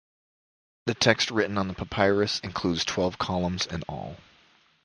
The 0.87 0.95
text 0.95 1.29
written 1.29 1.59
on 1.59 1.67
the 1.67 1.75
papyrus 1.75 2.39
includes 2.39 2.83
twelve 2.83 3.19
columns 3.19 3.67
in 3.67 3.83
all. 3.83 4.17